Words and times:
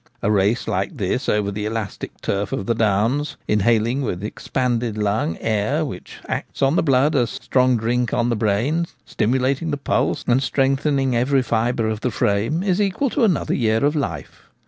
A 0.23 0.31
race 0.31 0.67
like 0.67 0.97
this 0.97 1.29
over 1.29 1.51
the 1.51 1.65
elastic 1.67 2.21
turf 2.21 2.51
of 2.51 2.65
the 2.65 2.73
downs, 2.73 3.37
inhaling 3.47 4.01
with 4.01 4.23
expanded 4.23 4.97
lungs 4.97 5.37
air 5.41 5.85
which 5.85 6.17
acts 6.27 6.63
on 6.63 6.75
the 6.75 6.81
blood 6.81 7.15
as 7.15 7.29
strong 7.29 7.77
drink 7.77 8.11
on 8.11 8.29
the 8.29 8.35
brain, 8.35 8.87
stimulating 9.05 9.69
the 9.69 9.77
pulse, 9.77 10.23
and 10.27 10.41
strengthening 10.41 11.15
every 11.15 11.43
fibre 11.43 11.87
of 11.87 11.99
the 12.01 12.09
frame, 12.09 12.63
is 12.63 12.81
equal 12.81 13.11
to 13.11 13.23
another 13.23 13.53
year 13.53 13.85
of 13.85 13.95
life. 13.95 14.49